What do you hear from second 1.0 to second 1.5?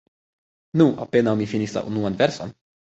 apenaŭ mi